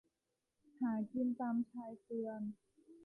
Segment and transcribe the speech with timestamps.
[0.79, 2.43] หากินตามชายเฟือย